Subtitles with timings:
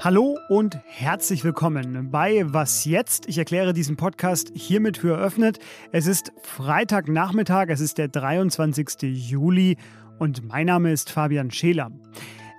[0.00, 3.28] Hallo und herzlich willkommen bei Was jetzt?
[3.28, 5.60] Ich erkläre diesen Podcast hiermit für eröffnet.
[5.92, 9.02] Es ist Freitagnachmittag, es ist der 23.
[9.02, 9.76] Juli
[10.18, 11.92] und mein Name ist Fabian Scheler.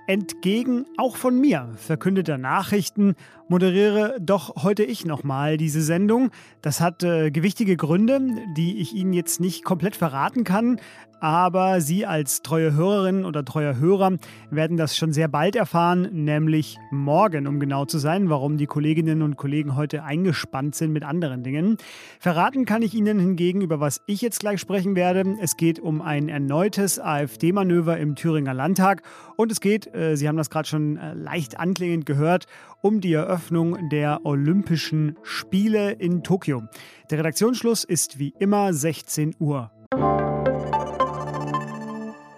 [0.07, 3.15] Entgegen auch von mir verkündeter Nachrichten
[3.49, 6.31] moderiere doch heute ich nochmal diese Sendung.
[6.61, 8.21] Das hat äh, gewichtige Gründe,
[8.55, 10.79] die ich Ihnen jetzt nicht komplett verraten kann,
[11.19, 14.17] aber Sie als treue Hörerin oder treuer Hörer
[14.49, 19.21] werden das schon sehr bald erfahren, nämlich morgen, um genau zu sein, warum die Kolleginnen
[19.21, 21.77] und Kollegen heute eingespannt sind mit anderen Dingen.
[22.19, 25.37] Verraten kann ich Ihnen hingegen, über was ich jetzt gleich sprechen werde.
[25.41, 29.01] Es geht um ein erneutes AfD-Manöver im Thüringer Landtag
[29.35, 32.45] und es geht, äh, Sie haben das gerade schon äh, leicht anklingend gehört,
[32.81, 36.63] um die Eröffnung der Olympischen Spiele in Tokio.
[37.09, 39.71] Der Redaktionsschluss ist wie immer 16 Uhr.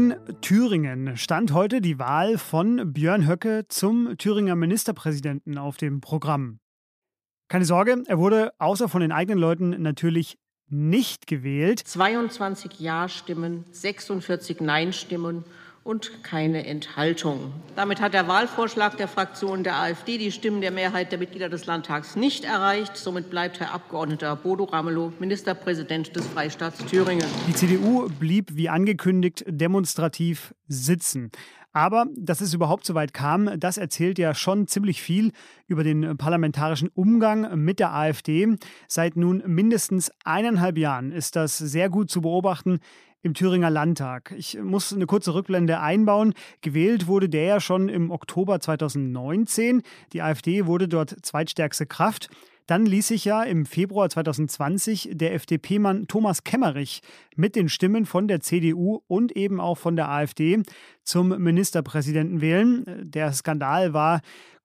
[0.00, 6.58] In Thüringen stand heute die Wahl von Björn Höcke zum Thüringer Ministerpräsidenten auf dem Programm.
[7.48, 10.38] Keine Sorge, er wurde außer von den eigenen Leuten natürlich
[10.70, 11.80] nicht gewählt.
[11.80, 15.44] 22 Ja-Stimmen, 46 Nein-Stimmen
[15.90, 17.52] und keine Enthaltung.
[17.74, 21.66] Damit hat der Wahlvorschlag der Fraktion der AfD die Stimmen der Mehrheit der Mitglieder des
[21.66, 22.96] Landtags nicht erreicht.
[22.96, 27.26] Somit bleibt Herr Abgeordneter Bodo Ramelow Ministerpräsident des Freistaats Thüringen.
[27.48, 31.32] Die CDU blieb wie angekündigt demonstrativ sitzen.
[31.72, 35.32] Aber dass es überhaupt so weit kam, das erzählt ja schon ziemlich viel
[35.66, 38.56] über den parlamentarischen Umgang mit der AfD.
[38.86, 42.78] Seit nun mindestens eineinhalb Jahren ist das sehr gut zu beobachten
[43.22, 44.34] im Thüringer Landtag.
[44.36, 46.34] Ich muss eine kurze Rückblende einbauen.
[46.62, 49.82] Gewählt wurde der ja schon im Oktober 2019.
[50.12, 52.28] Die AfD wurde dort zweitstärkste Kraft.
[52.66, 57.02] Dann ließ sich ja im Februar 2020 der FDP-Mann Thomas Kemmerich
[57.34, 60.62] mit den Stimmen von der CDU und eben auch von der AfD
[61.02, 62.84] zum Ministerpräsidenten wählen.
[63.10, 64.20] Der Skandal war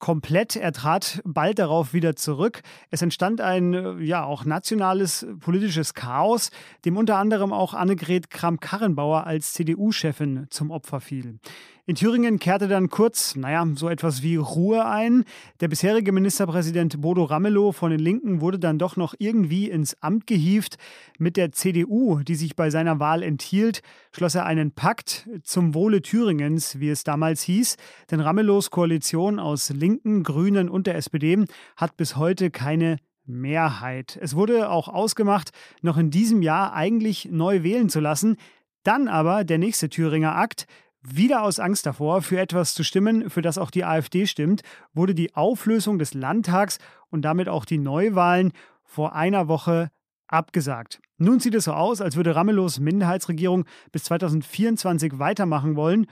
[0.05, 0.55] komplett.
[0.55, 2.61] Er trat bald darauf wieder zurück.
[2.91, 6.51] Es entstand ein ja auch nationales politisches Chaos,
[6.85, 11.39] dem unter anderem auch Annegret Kramp-Karrenbauer als CDU-Chefin zum Opfer fiel.
[11.87, 15.23] In Thüringen kehrte dann kurz, naja, so etwas wie Ruhe ein.
[15.59, 20.25] Der bisherige Ministerpräsident Bodo Ramelow von den Linken wurde dann doch noch irgendwie ins Amt
[20.25, 20.77] gehievt.
[21.19, 26.01] Mit der CDU, die sich bei seiner Wahl enthielt, schloss er einen Pakt zum Wohle
[26.01, 27.77] Thüringens, wie es damals hieß.
[28.09, 31.45] Denn Ramelows Koalition aus Linken, Grünen und der SPD
[31.75, 34.17] hat bis heute keine Mehrheit.
[34.21, 35.51] Es wurde auch ausgemacht,
[35.81, 38.37] noch in diesem Jahr eigentlich neu wählen zu lassen.
[38.83, 40.67] Dann aber der nächste Thüringer Akt.
[41.07, 44.63] Wieder aus Angst davor, für etwas zu stimmen, für das auch die AfD stimmt,
[44.93, 46.79] wurde die Auflösung des Landtags
[47.11, 48.53] und damit auch die Neuwahlen
[48.83, 49.91] vor einer Woche
[50.27, 50.99] abgesagt.
[51.17, 56.07] Nun sieht es so aus, als würde Ramelows Minderheitsregierung bis 2024 weitermachen wollen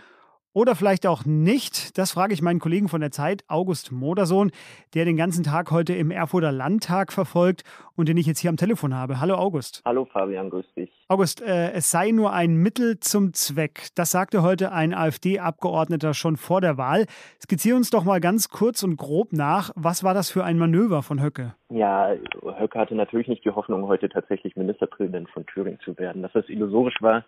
[0.54, 1.98] oder vielleicht auch nicht.
[1.98, 4.52] Das frage ich meinen Kollegen von der Zeit, August Modersohn,
[4.94, 7.64] der den ganzen Tag heute im Erfurter Landtag verfolgt
[7.96, 9.20] und den ich jetzt hier am Telefon habe.
[9.20, 9.82] Hallo August.
[9.86, 10.92] Hallo Fabian, grüß dich.
[11.08, 13.88] August, äh, es sei nur ein Mittel zum Zweck.
[13.96, 17.06] Das sagte heute ein AfD-Abgeordneter schon vor der Wahl.
[17.42, 19.72] Skizziere uns doch mal ganz kurz und grob nach.
[19.76, 21.56] Was war das für ein Manöver von Höcke?
[21.70, 22.14] Ja,
[22.60, 26.22] Höcke hatte natürlich nicht die Hoffnung, heute tatsächlich Ministerpräsident von Thüringen zu werden.
[26.22, 27.26] Dass das illusorisch war,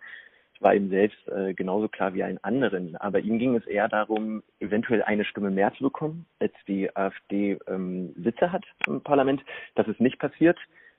[0.60, 2.96] war ihm selbst äh, genauso klar wie allen anderen.
[2.96, 7.58] Aber ihm ging es eher darum, eventuell eine Stimme mehr zu bekommen, als die AfD
[7.68, 9.42] ähm, Sitze hat im Parlament.
[9.74, 10.58] Das ist nicht passiert.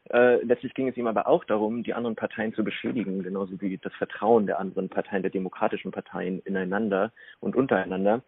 [0.09, 3.77] Äh, letztlich ging es ihm aber auch darum, die anderen Parteien zu beschädigen, genauso wie
[3.77, 8.21] das Vertrauen der anderen Parteien, der demokratischen Parteien ineinander und untereinander.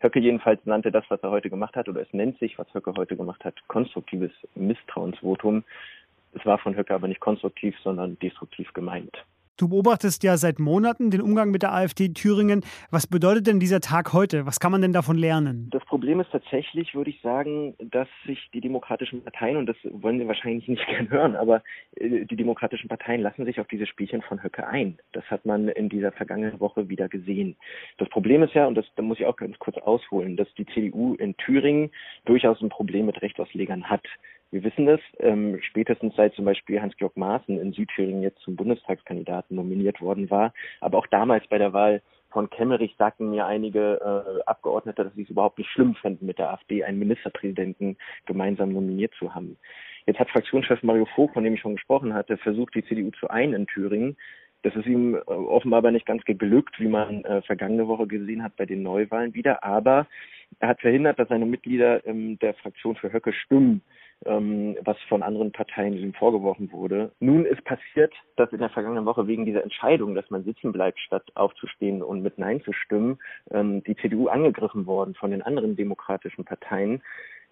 [0.00, 2.92] Höcke jedenfalls nannte das, was er heute gemacht hat, oder es nennt sich, was Höcke
[2.96, 5.64] heute gemacht hat, konstruktives Misstrauensvotum.
[6.34, 9.24] Es war von Höcke aber nicht konstruktiv, sondern destruktiv gemeint.
[9.58, 12.62] Du beobachtest ja seit Monaten den Umgang mit der AfD Thüringen.
[12.90, 14.44] Was bedeutet denn dieser Tag heute?
[14.44, 15.68] Was kann man denn davon lernen?
[15.70, 20.18] Das Problem ist tatsächlich, würde ich sagen, dass sich die demokratischen Parteien, und das wollen
[20.18, 21.62] Sie wahrscheinlich nicht gern hören, aber
[21.96, 24.98] äh, die demokratischen Parteien lassen sich auf diese Spielchen von Höcke ein.
[25.12, 27.56] Das hat man in dieser vergangenen Woche wieder gesehen.
[27.96, 30.66] Das Problem ist ja, und das da muss ich auch ganz kurz ausholen, dass die
[30.66, 31.90] CDU in Thüringen
[32.26, 34.04] durchaus ein Problem mit Rechtsauslegern hat.
[34.50, 39.56] Wir wissen das, ähm, spätestens seit zum Beispiel Hans-Georg Maaßen in Südthüringen jetzt zum Bundestagskandidaten
[39.56, 44.42] nominiert worden war, aber auch damals bei der Wahl von Kemmerich sagten mir einige äh,
[44.44, 47.96] Abgeordnete, dass sie es überhaupt nicht schlimm fänden, mit der AfD einen Ministerpräsidenten
[48.26, 49.56] gemeinsam nominiert zu haben.
[50.06, 53.28] Jetzt hat Fraktionschef Mario Vogt, von dem ich schon gesprochen hatte, versucht, die CDU zu
[53.28, 54.16] ein in Thüringen.
[54.62, 58.42] Das ist ihm äh, offenbar aber nicht ganz geglückt, wie man äh, vergangene Woche gesehen
[58.42, 59.64] hat bei den Neuwahlen wieder.
[59.64, 60.06] Aber
[60.60, 63.82] er hat verhindert, dass seine Mitglieder ähm, der Fraktion für Höcke stimmen,
[64.24, 67.12] ähm, was von anderen Parteien ihm vorgeworfen wurde.
[67.20, 70.98] Nun ist passiert, dass in der vergangenen Woche wegen dieser Entscheidung, dass man sitzen bleibt,
[71.00, 73.18] statt aufzustehen und mit Nein zu stimmen,
[73.50, 77.02] ähm, die CDU angegriffen worden von den anderen demokratischen Parteien.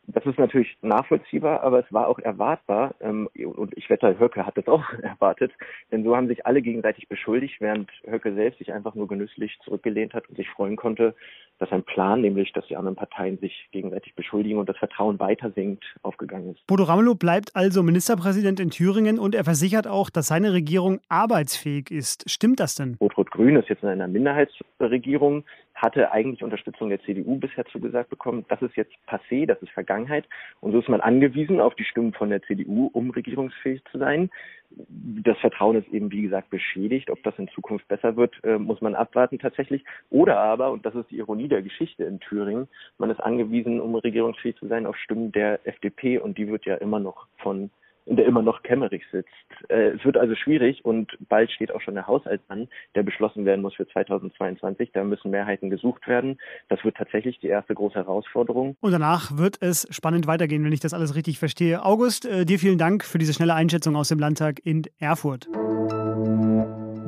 [0.07, 2.95] Das ist natürlich nachvollziehbar, aber es war auch erwartbar.
[3.01, 5.53] Ähm, und ich wette, Höcke hat das auch erwartet.
[5.91, 10.15] Denn so haben sich alle gegenseitig beschuldigt, während Höcke selbst sich einfach nur genüsslich zurückgelehnt
[10.15, 11.15] hat und sich freuen konnte,
[11.59, 15.53] dass ein Plan, nämlich dass die anderen Parteien sich gegenseitig beschuldigen und das Vertrauen weiter
[15.53, 16.67] sinkt, aufgegangen ist.
[16.67, 21.91] Bodo Ramelow bleibt also Ministerpräsident in Thüringen und er versichert auch, dass seine Regierung arbeitsfähig
[21.91, 22.29] ist.
[22.29, 22.97] Stimmt das denn?
[23.01, 28.45] Rot-Rot-Grün ist jetzt in einer Minderheitsregierung hatte eigentlich Unterstützung der CDU bisher zugesagt bekommen.
[28.49, 30.25] Das ist jetzt passé, das ist Vergangenheit.
[30.61, 34.31] Und so ist man angewiesen auf die Stimmen von der CDU, um regierungsfähig zu sein.
[34.71, 37.11] Das Vertrauen ist eben, wie gesagt, beschädigt.
[37.11, 39.85] Ob das in Zukunft besser wird, äh, muss man abwarten tatsächlich.
[40.11, 42.69] Oder aber, und das ist die Ironie der Geschichte in Thüringen,
[42.99, 46.19] man ist angewiesen, um regierungsfähig zu sein, auf Stimmen der FDP.
[46.19, 47.71] Und die wird ja immer noch von
[48.07, 49.31] in der immer noch Kemmerich sitzt.
[49.69, 53.45] Äh, es wird also schwierig und bald steht auch schon der Haushalt an, der beschlossen
[53.45, 54.91] werden muss für 2022.
[54.93, 56.39] Da müssen Mehrheiten gesucht werden.
[56.69, 58.77] Das wird tatsächlich die erste große Herausforderung.
[58.81, 61.85] Und danach wird es spannend weitergehen, wenn ich das alles richtig verstehe.
[61.85, 65.49] August, äh, dir vielen Dank für diese schnelle Einschätzung aus dem Landtag in Erfurt.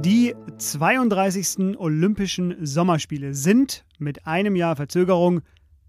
[0.06, 1.76] Die 32.
[1.78, 5.42] Olympischen Sommerspiele sind mit einem Jahr Verzögerung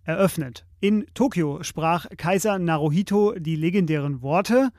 [0.07, 0.65] eröffnet.
[0.79, 4.69] In Tokio sprach Kaiser Naruhito die legendären Worte.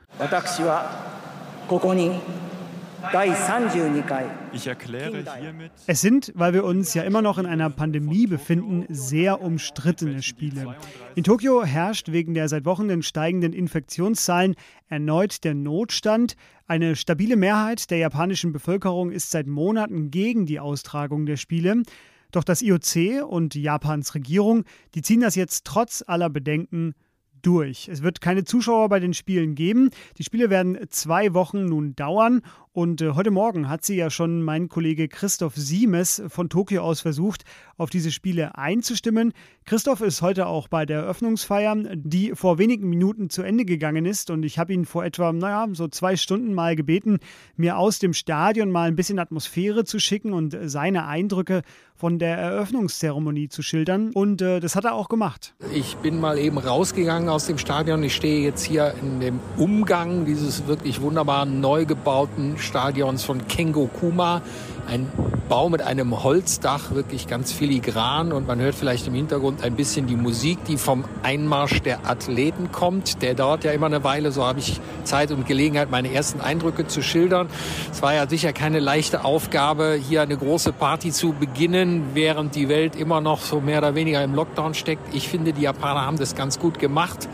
[4.51, 5.71] Ich erkläre hiermit.
[5.87, 10.75] Es sind, weil wir uns ja immer noch in einer Pandemie befinden, sehr umstrittene Spiele.
[11.15, 14.55] In Tokio herrscht wegen der seit Wochen steigenden Infektionszahlen
[14.89, 16.35] erneut der Notstand.
[16.67, 21.83] Eine stabile Mehrheit der japanischen Bevölkerung ist seit Monaten gegen die Austragung der Spiele.
[22.31, 26.93] Doch das IOC und Japans Regierung, die ziehen das jetzt trotz aller Bedenken
[27.41, 27.87] durch.
[27.87, 29.89] Es wird keine Zuschauer bei den Spielen geben.
[30.17, 34.43] Die Spiele werden zwei Wochen nun dauern und äh, heute Morgen hat sie ja schon
[34.43, 37.43] mein Kollege Christoph Siemes von Tokio aus versucht,
[37.77, 39.33] auf diese Spiele einzustimmen.
[39.65, 44.29] Christoph ist heute auch bei der Eröffnungsfeier, die vor wenigen Minuten zu Ende gegangen ist.
[44.29, 47.17] Und ich habe ihn vor etwa, naja, so zwei Stunden mal gebeten,
[47.55, 51.63] mir aus dem Stadion mal ein bisschen Atmosphäre zu schicken und seine Eindrücke
[51.95, 54.11] von der Eröffnungszeremonie zu schildern.
[54.13, 55.53] Und äh, das hat er auch gemacht.
[55.73, 58.01] Ich bin mal eben rausgegangen aus dem Stadion.
[58.03, 63.87] Ich stehe jetzt hier in dem Umgang dieses wirklich wunderbaren neu gebauten Stadions von Kengo
[63.87, 64.43] Kuma.
[64.91, 65.07] Ein
[65.49, 70.05] Bau mit einem Holzdach, wirklich ganz filigran und man hört vielleicht im Hintergrund ein bisschen
[70.05, 73.23] die Musik, die vom Einmarsch der Athleten kommt.
[73.23, 76.85] Der dauert ja immer eine Weile, so habe ich Zeit und Gelegenheit, meine ersten Eindrücke
[76.85, 77.49] zu schildern.
[77.91, 82.69] Es war ja sicher keine leichte Aufgabe, hier eine große Party zu beginnen, während die
[82.69, 85.15] Welt immer noch so mehr oder weniger im Lockdown steckt.
[85.15, 87.27] Ich finde, die Japaner haben das ganz gut gemacht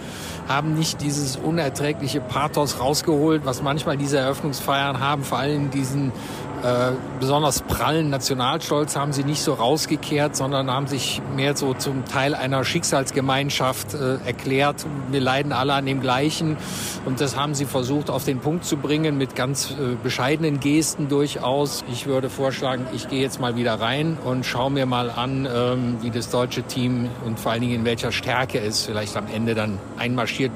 [0.48, 6.12] haben nicht dieses unerträgliche Pathos rausgeholt, was manchmal diese Eröffnungsfeiern haben, vor allem diesen
[6.66, 12.06] äh, besonders prallen Nationalstolz haben sie nicht so rausgekehrt, sondern haben sich mehr so zum
[12.06, 14.84] Teil einer Schicksalsgemeinschaft äh, erklärt.
[15.12, 16.58] Wir leiden alle an dem Gleichen
[17.06, 21.08] und das haben sie versucht auf den Punkt zu bringen mit ganz äh, bescheidenen Gesten
[21.08, 21.86] durchaus.
[21.92, 25.98] Ich würde vorschlagen, ich gehe jetzt mal wieder rein und schaue mir mal an, ähm,
[26.02, 29.54] wie das deutsche Team und vor allen Dingen in welcher Stärke es vielleicht am Ende
[29.54, 30.52] dann einmarschiert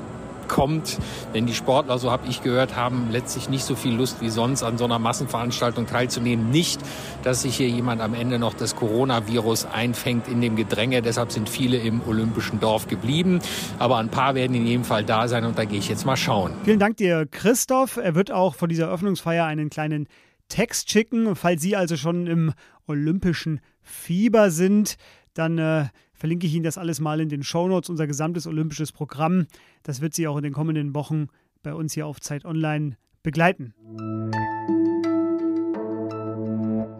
[0.50, 0.98] kommt.
[1.34, 4.64] Denn die Sportler, so habe ich gehört, haben letztlich nicht so viel Lust wie sonst
[4.64, 6.50] an so einer Massenveranstaltung teilzunehmen.
[6.50, 6.82] Nicht,
[7.24, 11.02] dass sich hier jemand am Ende noch das Coronavirus einfängt in dem Gedränge.
[11.02, 13.40] Deshalb sind viele im olympischen Dorf geblieben.
[13.78, 16.18] Aber ein paar werden in jedem Fall da sein und da gehe ich jetzt mal
[16.18, 16.52] schauen.
[16.66, 17.98] Vielen Dank dir, Christoph.
[17.98, 20.08] Er wird auch vor dieser Eröffnungsfeier einen kleinen
[20.50, 21.36] Text schicken.
[21.36, 22.54] Falls Sie also schon im
[22.88, 24.98] olympischen Fieber sind,
[25.34, 29.48] dann äh, verlinke ich Ihnen das alles mal in den Shownotes, unser gesamtes olympisches Programm.
[29.84, 31.28] Das wird Sie auch in den kommenden Wochen
[31.64, 33.74] bei uns hier auf Zeit Online begleiten.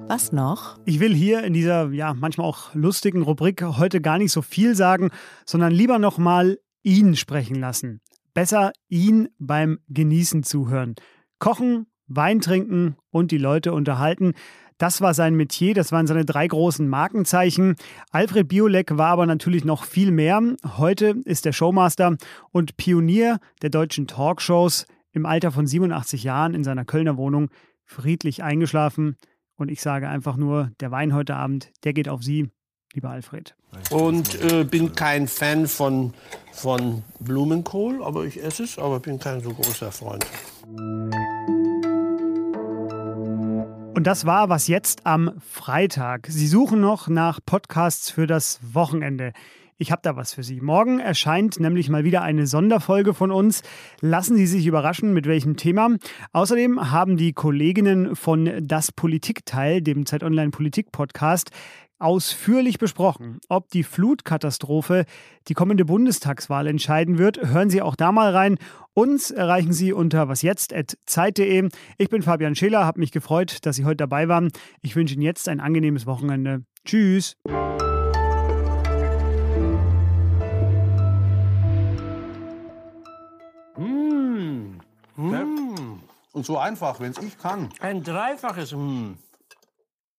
[0.08, 0.80] Was noch?
[0.86, 4.74] Ich will hier in dieser ja manchmal auch lustigen Rubrik heute gar nicht so viel
[4.76, 5.12] sagen,
[5.46, 8.02] sondern lieber noch mal ihn sprechen lassen.
[8.34, 10.96] Besser ihn beim Genießen zuhören.
[11.38, 14.34] Kochen, Wein trinken und die Leute unterhalten.
[14.80, 17.76] Das war sein Metier, das waren seine drei großen Markenzeichen.
[18.12, 20.42] Alfred Biolek war aber natürlich noch viel mehr.
[20.78, 22.16] Heute ist er Showmaster
[22.52, 27.50] und Pionier der deutschen Talkshows im Alter von 87 Jahren in seiner Kölner Wohnung
[27.84, 29.18] friedlich eingeschlafen
[29.58, 32.50] Und ich sage einfach nur, der Wein heute Abend, der geht auf Sie,
[32.94, 33.58] lieber Alfred.
[33.90, 36.14] Und äh, bin kein Fan von,
[36.54, 40.26] von Blumenkohl, aber ich esse es, aber bin kein so großer Freund.
[44.00, 46.28] Und das war was jetzt am Freitag.
[46.30, 49.34] Sie suchen noch nach Podcasts für das Wochenende.
[49.78, 50.62] Ich habe da was für Sie.
[50.62, 53.62] Morgen erscheint nämlich mal wieder eine Sonderfolge von uns.
[54.00, 55.98] Lassen Sie sich überraschen, mit welchem Thema.
[56.32, 61.52] Außerdem haben die Kolleginnen von Das Politikteil, dem Zeit Online Politik Podcast,
[62.00, 63.40] ausführlich besprochen.
[63.50, 65.06] Ob die Flutkatastrophe
[65.48, 68.58] die kommende Bundestagswahl entscheiden wird, hören Sie auch da mal rein.
[68.94, 71.70] Uns erreichen Sie unter wasjetzt.zeit.de.
[71.98, 74.50] Ich bin Fabian Scheler, habe mich gefreut, dass Sie heute dabei waren.
[74.82, 76.64] Ich wünsche Ihnen jetzt ein angenehmes Wochenende.
[76.86, 77.36] Tschüss.
[85.16, 86.00] Mmh.
[86.32, 87.70] Und so einfach, wenn es ich kann.
[87.82, 88.72] Ein dreifaches.
[88.72, 89.18] Hm.